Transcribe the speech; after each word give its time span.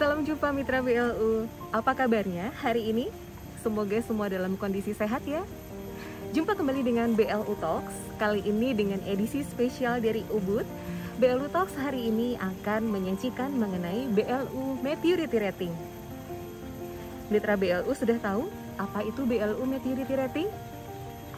Salam 0.00 0.24
jumpa 0.24 0.48
mitra 0.48 0.80
BLU. 0.80 1.44
Apa 1.76 1.92
kabarnya 1.92 2.56
hari 2.56 2.88
ini? 2.88 3.12
Semoga 3.60 4.00
semua 4.00 4.32
dalam 4.32 4.56
kondisi 4.56 4.96
sehat 4.96 5.20
ya. 5.28 5.44
Jumpa 6.32 6.56
kembali 6.56 6.80
dengan 6.80 7.12
BLU 7.12 7.52
Talks, 7.60 7.92
kali 8.16 8.40
ini 8.48 8.72
dengan 8.72 8.96
edisi 9.04 9.44
spesial 9.44 10.00
dari 10.00 10.24
Ubud. 10.32 10.64
BLU 11.20 11.52
Talks 11.52 11.76
hari 11.76 12.08
ini 12.08 12.32
akan 12.40 12.88
menyajikan 12.88 13.52
mengenai 13.52 14.08
BLU 14.16 14.80
Maturity 14.80 15.36
Rating. 15.36 15.74
Mitra 17.28 17.60
BLU 17.60 17.92
sudah 17.92 18.16
tahu 18.24 18.48
apa 18.80 19.04
itu 19.04 19.20
BLU 19.28 19.68
Maturity 19.68 20.16
Rating? 20.16 20.48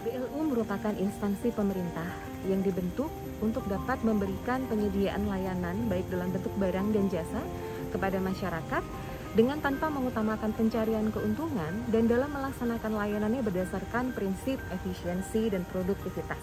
BLU 0.07 0.39
merupakan 0.39 0.95
instansi 0.95 1.51
pemerintah 1.51 2.07
yang 2.47 2.63
dibentuk 2.63 3.11
untuk 3.43 3.67
dapat 3.67 3.99
memberikan 4.07 4.63
penyediaan 4.71 5.27
layanan 5.27 5.83
baik 5.91 6.07
dalam 6.15 6.31
bentuk 6.31 6.55
barang 6.63 6.95
dan 6.95 7.11
jasa 7.11 7.43
kepada 7.93 8.17
masyarakat 8.19 8.83
dengan 9.33 9.61
tanpa 9.61 9.89
mengutamakan 9.89 10.53
pencarian 10.53 11.09
keuntungan 11.09 11.73
dan 11.89 12.05
dalam 12.05 12.33
melaksanakan 12.33 12.93
layanannya 12.97 13.41
berdasarkan 13.41 14.13
prinsip 14.13 14.61
efisiensi 14.73 15.49
dan 15.49 15.65
produktivitas. 15.73 16.41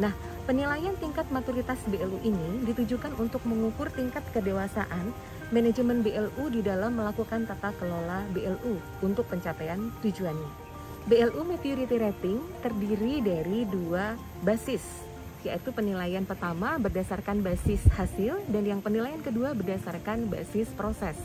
Nah, 0.00 0.12
penilaian 0.48 0.96
tingkat 0.96 1.28
maturitas 1.28 1.76
BLU 1.84 2.16
ini 2.24 2.64
ditujukan 2.64 3.12
untuk 3.20 3.44
mengukur 3.44 3.92
tingkat 3.92 4.24
kedewasaan 4.32 5.12
manajemen 5.52 6.00
BLU 6.00 6.48
di 6.48 6.64
dalam 6.64 6.96
melakukan 6.96 7.44
tata 7.44 7.76
kelola 7.76 8.24
BLU 8.32 8.80
untuk 9.04 9.28
pencapaian 9.28 9.92
tujuannya. 10.00 10.72
BLU 11.02 11.44
Maturity 11.44 11.98
Rating 11.98 12.40
terdiri 12.64 13.20
dari 13.20 13.68
dua 13.68 14.16
basis, 14.40 15.04
yaitu 15.42 15.74
penilaian 15.74 16.22
pertama 16.22 16.78
berdasarkan 16.78 17.42
basis 17.42 17.82
hasil 17.94 18.38
dan 18.50 18.64
yang 18.66 18.80
penilaian 18.82 19.20
kedua 19.20 19.54
berdasarkan 19.54 20.30
basis 20.30 20.70
proses. 20.74 21.18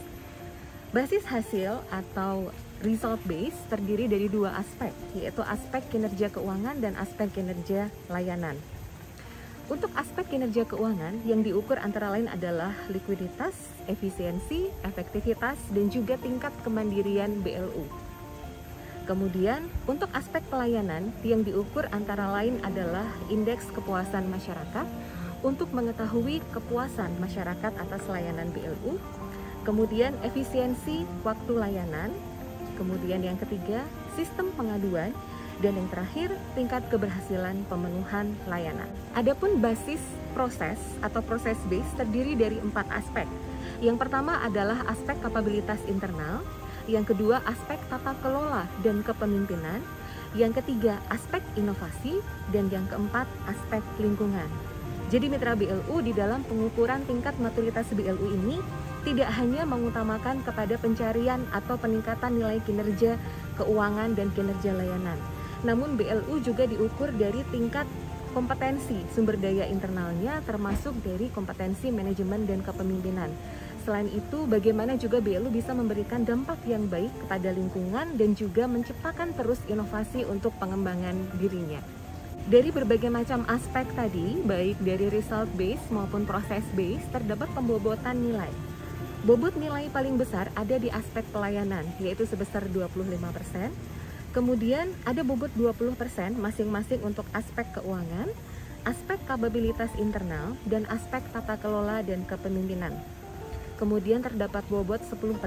Basis 0.94 1.26
hasil 1.28 1.84
atau 1.92 2.50
result 2.82 3.20
base 3.26 3.58
terdiri 3.68 4.08
dari 4.08 4.30
dua 4.30 4.56
aspek, 4.58 4.94
yaitu 5.18 5.42
aspek 5.44 5.84
kinerja 5.90 6.30
keuangan 6.32 6.78
dan 6.80 6.94
aspek 6.96 7.30
kinerja 7.34 7.92
layanan. 8.08 8.58
Untuk 9.68 9.92
aspek 10.00 10.24
kinerja 10.32 10.64
keuangan 10.64 11.28
yang 11.28 11.44
diukur 11.44 11.76
antara 11.76 12.08
lain 12.08 12.32
adalah 12.32 12.72
likuiditas, 12.88 13.52
efisiensi, 13.92 14.72
efektivitas, 14.88 15.60
dan 15.76 15.92
juga 15.92 16.16
tingkat 16.16 16.56
kemandirian 16.64 17.44
BLU. 17.44 18.07
Kemudian, 19.08 19.72
untuk 19.88 20.12
aspek 20.12 20.44
pelayanan 20.52 21.16
yang 21.24 21.40
diukur 21.40 21.88
antara 21.96 22.28
lain 22.28 22.60
adalah 22.60 23.08
indeks 23.32 23.72
kepuasan 23.72 24.28
masyarakat 24.28 24.84
untuk 25.48 25.72
mengetahui 25.72 26.44
kepuasan 26.52 27.16
masyarakat 27.24 27.72
atas 27.80 28.04
layanan 28.12 28.52
BLU, 28.52 29.00
kemudian 29.64 30.12
efisiensi 30.28 31.08
waktu 31.24 31.56
layanan, 31.56 32.12
kemudian 32.76 33.24
yang 33.24 33.40
ketiga, 33.40 33.88
sistem 34.20 34.52
pengaduan, 34.60 35.16
dan 35.64 35.74
yang 35.74 35.90
terakhir, 35.90 36.36
tingkat 36.54 36.84
keberhasilan 36.92 37.64
pemenuhan 37.72 38.36
layanan. 38.46 38.92
Adapun 39.16 39.58
basis 39.64 40.04
proses 40.36 40.78
atau 41.02 41.24
proses 41.24 41.58
base 41.66 41.90
terdiri 41.98 42.38
dari 42.38 42.60
empat 42.62 42.86
aspek. 42.94 43.26
Yang 43.82 43.98
pertama 44.06 44.38
adalah 44.46 44.86
aspek 44.86 45.18
kapabilitas 45.18 45.82
internal, 45.90 46.46
yang 46.88 47.04
kedua 47.04 47.44
aspek 47.44 47.78
tata 47.92 48.16
kelola 48.24 48.66
dan 48.82 49.04
kepemimpinan, 49.04 49.84
yang 50.36 50.56
ketiga 50.56 51.00
aspek 51.12 51.44
inovasi, 51.60 52.24
dan 52.56 52.72
yang 52.72 52.88
keempat 52.88 53.28
aspek 53.48 53.84
lingkungan. 54.00 54.48
Jadi 55.08 55.32
mitra 55.32 55.56
BLU 55.56 56.04
di 56.04 56.12
dalam 56.12 56.44
pengukuran 56.44 57.04
tingkat 57.08 57.36
maturitas 57.40 57.88
BLU 57.96 58.28
ini 58.28 58.60
tidak 59.08 59.32
hanya 59.40 59.64
mengutamakan 59.64 60.44
kepada 60.44 60.76
pencarian 60.76 61.40
atau 61.56 61.80
peningkatan 61.80 62.36
nilai 62.36 62.60
kinerja 62.68 63.16
keuangan 63.56 64.12
dan 64.20 64.28
kinerja 64.36 64.76
layanan. 64.76 65.16
Namun 65.64 65.96
BLU 65.96 66.44
juga 66.44 66.68
diukur 66.68 67.16
dari 67.16 67.40
tingkat 67.48 67.88
kompetensi 68.36 69.00
sumber 69.16 69.40
daya 69.40 69.66
internalnya 69.66 70.44
termasuk 70.44 70.94
dari 71.02 71.32
kompetensi 71.32 71.88
manajemen 71.88 72.44
dan 72.44 72.60
kepemimpinan. 72.60 73.32
Selain 73.88 74.12
itu, 74.12 74.44
bagaimana 74.52 75.00
juga 75.00 75.24
BLU 75.24 75.48
bisa 75.48 75.72
memberikan 75.72 76.28
dampak 76.28 76.60
yang 76.68 76.92
baik 76.92 77.08
kepada 77.24 77.56
lingkungan 77.56 78.20
dan 78.20 78.36
juga 78.36 78.68
menciptakan 78.68 79.32
terus 79.32 79.64
inovasi 79.72 80.28
untuk 80.28 80.52
pengembangan 80.60 81.16
dirinya. 81.40 81.80
Dari 82.52 82.68
berbagai 82.68 83.08
macam 83.08 83.48
aspek 83.48 83.88
tadi, 83.96 84.44
baik 84.44 84.84
dari 84.84 85.08
result 85.08 85.48
base 85.56 85.80
maupun 85.88 86.28
proses 86.28 86.68
base, 86.76 87.00
terdapat 87.16 87.48
pembobotan 87.56 88.20
nilai. 88.20 88.52
Bobot 89.24 89.56
nilai 89.56 89.88
paling 89.88 90.20
besar 90.20 90.52
ada 90.52 90.76
di 90.76 90.92
aspek 90.92 91.24
pelayanan, 91.32 91.88
yaitu 92.04 92.28
sebesar 92.28 92.68
25%. 92.68 93.72
Kemudian 94.36 94.92
ada 95.08 95.24
bobot 95.24 95.56
20% 95.56 96.36
masing-masing 96.36 97.08
untuk 97.08 97.24
aspek 97.32 97.72
keuangan, 97.80 98.36
aspek 98.84 99.16
kapabilitas 99.24 99.96
internal, 99.96 100.60
dan 100.68 100.84
aspek 100.92 101.24
tata 101.32 101.56
kelola 101.56 102.04
dan 102.04 102.28
kepemimpinan. 102.28 102.92
Kemudian 103.78 104.26
terdapat 104.26 104.66
bobot 104.74 105.00
10% 105.06 105.38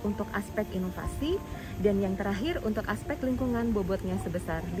untuk 0.00 0.24
aspek 0.32 0.64
inovasi 0.72 1.36
dan 1.84 2.00
yang 2.00 2.16
terakhir 2.16 2.64
untuk 2.64 2.88
aspek 2.88 3.20
lingkungan 3.20 3.68
bobotnya 3.76 4.16
sebesar 4.24 4.64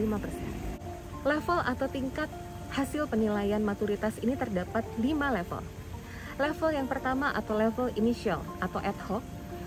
Level 1.28 1.60
atau 1.60 1.86
tingkat 1.92 2.32
hasil 2.72 3.04
penilaian 3.12 3.60
maturitas 3.60 4.16
ini 4.24 4.32
terdapat 4.32 4.82
5 4.96 5.04
level. 5.12 5.62
Level 6.40 6.70
yang 6.72 6.88
pertama 6.88 7.32
atau 7.36 7.52
level 7.56 7.92
initial 8.00 8.40
atau 8.64 8.80
ad 8.80 8.96
hoc 9.08 9.20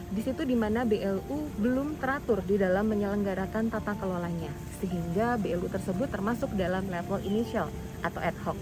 di 0.10 0.26
situ 0.26 0.42
di 0.42 0.58
mana 0.58 0.82
BLU 0.90 1.54
belum 1.62 2.02
teratur 2.02 2.42
di 2.42 2.58
dalam 2.58 2.90
menyelenggarakan 2.90 3.70
tata 3.70 3.94
kelolanya 3.94 4.50
sehingga 4.82 5.38
BLU 5.38 5.70
tersebut 5.70 6.10
termasuk 6.10 6.50
dalam 6.58 6.90
level 6.90 7.22
initial 7.22 7.70
atau 8.02 8.18
ad 8.18 8.34
hoc. 8.42 8.58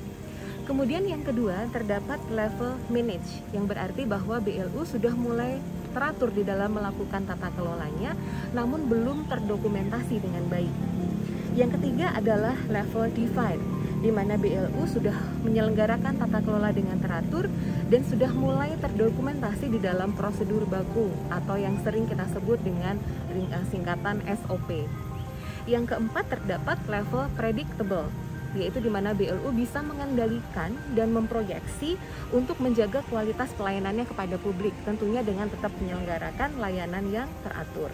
Kemudian 0.67 1.07
yang 1.07 1.23
kedua 1.23 1.63
terdapat 1.71 2.19
level 2.27 2.75
manage 2.91 3.39
yang 3.55 3.63
berarti 3.71 4.03
bahwa 4.03 4.43
BLU 4.43 4.83
sudah 4.83 5.15
mulai 5.15 5.63
teratur 5.95 6.27
di 6.27 6.43
dalam 6.43 6.75
melakukan 6.75 7.23
tata 7.23 7.55
kelolanya 7.55 8.11
namun 8.51 8.83
belum 8.91 9.31
terdokumentasi 9.31 10.19
dengan 10.19 10.43
baik. 10.51 10.75
Yang 11.55 11.79
ketiga 11.79 12.11
adalah 12.11 12.59
level 12.67 13.07
define 13.15 13.63
di 14.03 14.11
mana 14.11 14.35
BLU 14.35 14.83
sudah 14.85 15.15
menyelenggarakan 15.47 16.19
tata 16.19 16.43
kelola 16.43 16.75
dengan 16.75 16.99
teratur 16.99 17.47
dan 17.87 18.03
sudah 18.03 18.29
mulai 18.35 18.75
terdokumentasi 18.77 19.71
di 19.71 19.79
dalam 19.79 20.13
prosedur 20.19 20.67
baku 20.67 21.07
atau 21.31 21.55
yang 21.55 21.79
sering 21.81 22.11
kita 22.11 22.27
sebut 22.35 22.59
dengan 22.59 22.99
singkatan 23.71 24.19
SOP. 24.27 24.83
Yang 25.63 25.95
keempat 25.95 26.27
terdapat 26.27 26.77
level 26.91 27.25
predictable 27.39 28.11
yaitu 28.57 28.81
di 28.81 28.89
mana 28.89 29.13
BLU 29.13 29.53
bisa 29.53 29.79
mengendalikan 29.85 30.73
dan 30.97 31.13
memproyeksi 31.13 31.95
untuk 32.33 32.57
menjaga 32.57 33.05
kualitas 33.07 33.53
pelayanannya 33.55 34.09
kepada 34.09 34.35
publik, 34.41 34.73
tentunya 34.83 35.21
dengan 35.21 35.47
tetap 35.47 35.69
menyelenggarakan 35.77 36.57
layanan 36.57 37.05
yang 37.13 37.29
teratur. 37.45 37.93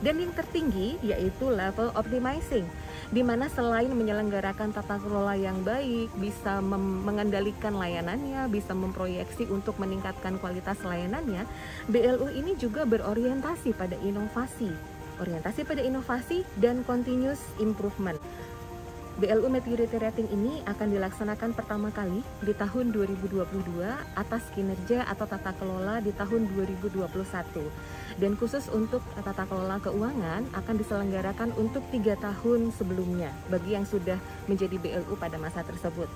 Dan 0.00 0.16
yang 0.16 0.32
tertinggi 0.32 0.96
yaitu 1.04 1.52
level 1.52 1.92
optimizing, 1.92 2.64
di 3.12 3.20
mana 3.20 3.52
selain 3.52 3.92
menyelenggarakan 3.92 4.72
tata 4.72 4.96
kelola 4.96 5.36
yang 5.36 5.60
baik, 5.60 6.08
bisa 6.16 6.64
mengendalikan 7.04 7.76
layanannya, 7.76 8.48
bisa 8.48 8.72
memproyeksi 8.72 9.44
untuk 9.52 9.76
meningkatkan 9.76 10.40
kualitas 10.40 10.80
layanannya, 10.80 11.44
BLU 11.92 12.32
ini 12.32 12.56
juga 12.56 12.88
berorientasi 12.88 13.76
pada 13.76 14.00
inovasi, 14.00 14.72
orientasi 15.20 15.68
pada 15.68 15.84
inovasi 15.84 16.48
dan 16.56 16.80
continuous 16.88 17.44
improvement. 17.60 18.16
BLU 19.20 19.52
Maturity 19.52 20.00
Rating 20.00 20.32
ini 20.32 20.64
akan 20.64 20.96
dilaksanakan 20.96 21.52
pertama 21.52 21.92
kali 21.92 22.24
di 22.40 22.56
tahun 22.56 22.88
2022 22.88 23.44
atas 24.16 24.48
kinerja 24.56 25.04
atau 25.04 25.28
tata 25.28 25.52
kelola 25.60 26.00
di 26.00 26.08
tahun 26.16 26.48
2021. 26.56 27.04
Dan 28.16 28.32
khusus 28.40 28.72
untuk 28.72 29.04
tata 29.20 29.44
kelola 29.44 29.76
keuangan 29.84 30.48
akan 30.56 30.74
diselenggarakan 30.80 31.52
untuk 31.60 31.84
tiga 31.92 32.16
tahun 32.16 32.72
sebelumnya 32.72 33.28
bagi 33.52 33.76
yang 33.76 33.84
sudah 33.84 34.16
menjadi 34.48 34.80
BLU 34.80 35.12
pada 35.20 35.36
masa 35.36 35.68
tersebut. 35.68 36.08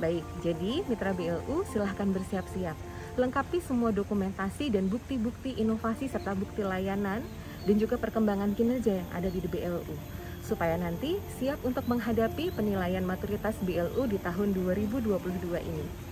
Baik, 0.00 0.24
jadi 0.40 0.80
mitra 0.88 1.12
BLU 1.12 1.68
silahkan 1.68 2.08
bersiap-siap. 2.08 2.76
Lengkapi 3.20 3.60
semua 3.60 3.92
dokumentasi 3.92 4.72
dan 4.72 4.88
bukti-bukti 4.88 5.60
inovasi 5.60 6.08
serta 6.08 6.32
bukti 6.32 6.64
layanan 6.64 7.20
dan 7.68 7.76
juga 7.76 8.00
perkembangan 8.00 8.56
kinerja 8.56 9.04
yang 9.04 9.08
ada 9.12 9.28
di 9.28 9.44
BLU 9.44 10.20
supaya 10.50 10.74
nanti 10.74 11.22
siap 11.38 11.62
untuk 11.62 11.86
menghadapi 11.86 12.50
penilaian 12.50 13.06
maturitas 13.06 13.54
BLU 13.62 14.10
di 14.10 14.18
tahun 14.18 14.50
2022 14.50 15.06
ini. 15.62 16.10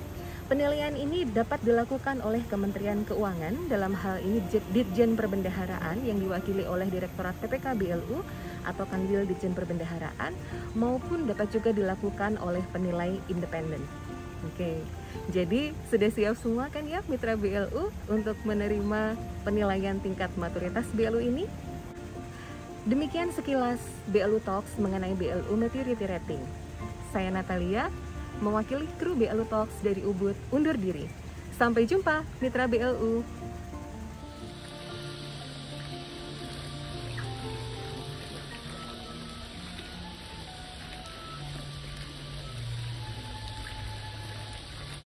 Penilaian 0.49 0.97
ini 0.97 1.29
dapat 1.29 1.61
dilakukan 1.61 2.25
oleh 2.25 2.41
Kementerian 2.49 3.05
Keuangan 3.05 3.69
dalam 3.69 3.93
hal 3.93 4.17
ini 4.25 4.41
Ditjen 4.73 5.13
Perbendaharaan 5.13 6.01
yang 6.07 6.17
diwakili 6.17 6.65
oleh 6.65 6.89
Direktorat 6.89 7.37
PPK 7.45 7.77
BLU 7.77 8.25
atau 8.65 8.85
Kanwil 8.89 9.29
Ditjen 9.29 9.53
Perbendaharaan 9.53 10.33
maupun 10.73 11.29
dapat 11.29 11.53
juga 11.53 11.69
dilakukan 11.75 12.41
oleh 12.41 12.65
penilai 12.73 13.21
independen. 13.29 13.85
Oke, 14.49 14.81
jadi 15.35 15.77
sudah 15.93 16.09
siap 16.09 16.41
semua 16.41 16.73
kan 16.73 16.87
ya 16.89 17.05
mitra 17.13 17.37
BLU 17.37 17.93
untuk 18.09 18.41
menerima 18.49 19.21
penilaian 19.45 20.01
tingkat 20.01 20.33
maturitas 20.41 20.89
BLU 20.97 21.21
ini? 21.21 21.45
Demikian 22.89 23.29
sekilas 23.37 23.77
BLU 24.09 24.41
Talks 24.41 24.81
mengenai 24.81 25.13
BLU 25.13 25.61
Maturity 25.61 26.09
Rating. 26.09 26.41
Saya 27.13 27.29
Natalia, 27.29 27.93
mewakili 28.41 28.89
kru 28.97 29.13
BLU 29.13 29.45
Talks 29.45 29.77
dari 29.85 30.01
Ubud, 30.01 30.33
undur 30.49 30.73
diri. 30.73 31.05
Sampai 31.53 31.85
jumpa, 31.85 32.25
mitra 32.41 32.65
BLU. 32.65 33.21